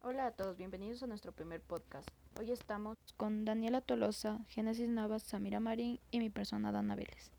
[0.00, 2.08] Hola a todos, bienvenidos a nuestro primer podcast.
[2.38, 7.32] Hoy estamos con Daniela Tolosa, Génesis Navas, Samira Marín y mi persona Dana Vélez.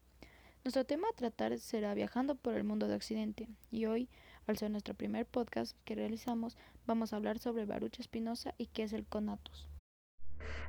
[0.65, 4.09] Nuestro tema a tratar será viajando por el mundo de Occidente y hoy,
[4.45, 8.83] al ser nuestro primer podcast que realizamos, vamos a hablar sobre Baruch Espinosa y qué
[8.83, 9.69] es el conatus.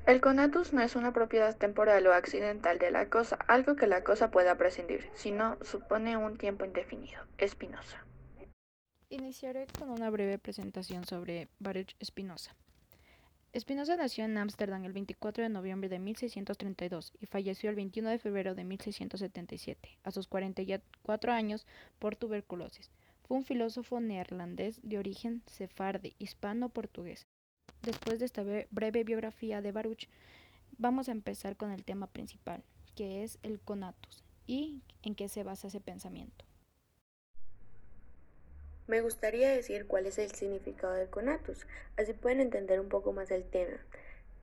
[0.07, 4.04] El conatus no es una propiedad temporal o accidental de la cosa, algo que la
[4.04, 7.20] cosa pueda prescindir, sino supone un tiempo indefinido.
[7.36, 8.04] Espinosa.
[9.12, 12.54] Iniciaré con una breve presentación sobre Baruch Spinoza.
[13.58, 18.21] Spinoza nació en Ámsterdam el 24 de noviembre de 1632 y falleció el 21 de
[18.21, 21.66] febrero de 1677, a sus 44 años,
[21.99, 22.93] por tuberculosis.
[23.26, 27.27] Fue un filósofo neerlandés de origen sefardí, hispano-portugués.
[27.82, 30.08] Después de esta breve biografía de Baruch,
[30.79, 32.62] vamos a empezar con el tema principal,
[32.94, 36.44] que es el conatus y en qué se basa ese pensamiento.
[38.91, 41.64] Me gustaría decir cuál es el significado del conatus,
[41.97, 43.77] así pueden entender un poco más el tema.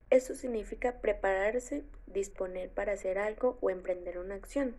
[0.09, 4.77] Esto significa prepararse, disponer para hacer algo o emprender una acción.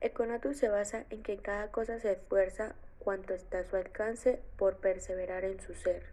[0.00, 4.40] El conatus se basa en que cada cosa se esfuerza cuanto está a su alcance
[4.56, 6.04] por perseverar en su ser.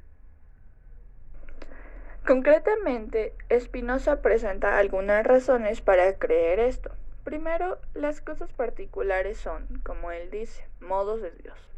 [2.28, 6.92] Concretamente, Spinoza presenta algunas razones para creer esto.
[7.24, 11.73] Primero, las cosas particulares son, como él dice, modos de Dios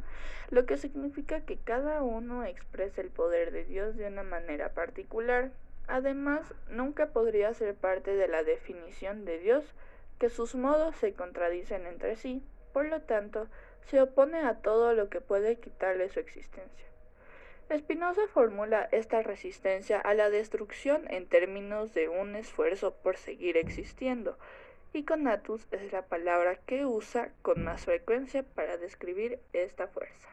[0.49, 5.51] lo que significa que cada uno expresa el poder de Dios de una manera particular.
[5.87, 9.65] Además, nunca podría ser parte de la definición de Dios
[10.19, 12.43] que sus modos se contradicen entre sí,
[12.73, 13.47] por lo tanto,
[13.83, 16.85] se opone a todo lo que puede quitarle su existencia.
[17.75, 24.37] Spinoza formula esta resistencia a la destrucción en términos de un esfuerzo por seguir existiendo,
[24.95, 30.29] y conatus es la palabra que usa con más frecuencia para describir esta fuerza.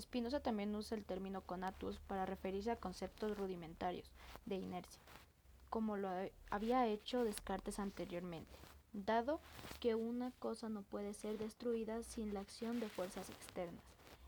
[0.00, 4.10] Spinoza también usa el término conatus para referirse a conceptos rudimentarios
[4.46, 5.00] de inercia,
[5.70, 6.10] como lo
[6.50, 8.58] había hecho Descartes anteriormente,
[8.92, 9.40] dado
[9.78, 13.84] que una cosa no puede ser destruida sin la acción de fuerzas externas.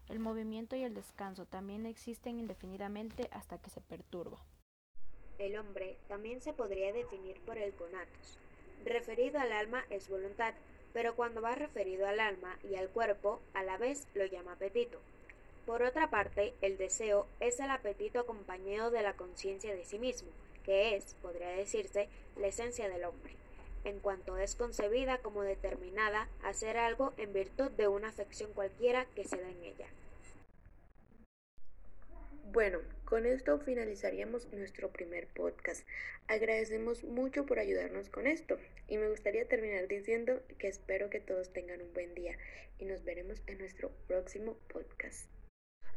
[0.08, 4.38] El movimiento y el descanso también existen indefinidamente hasta que se perturba.
[5.38, 8.38] El hombre también se podría definir por el conatus.
[8.84, 10.54] Referido al alma es voluntad,
[10.92, 15.00] pero cuando va referido al alma y al cuerpo, a la vez lo llama apetito.
[15.66, 20.30] Por otra parte, el deseo es el apetito acompañado de la conciencia de sí mismo,
[20.64, 23.34] que es, podría decirse, la esencia del hombre,
[23.84, 29.04] en cuanto es concebida como determinada a hacer algo en virtud de una afección cualquiera
[29.14, 29.86] que se da en ella.
[32.50, 35.88] Bueno, con esto finalizaríamos nuestro primer podcast.
[36.26, 41.50] Agradecemos mucho por ayudarnos con esto y me gustaría terminar diciendo que espero que todos
[41.50, 42.36] tengan un buen día
[42.78, 45.30] y nos veremos en nuestro próximo podcast.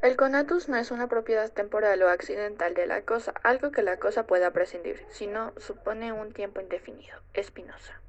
[0.01, 3.99] El conatus no es una propiedad temporal o accidental de la cosa, algo que la
[3.99, 7.21] cosa pueda prescindir, sino supone un tiempo indefinido.
[7.33, 8.01] Espinosa.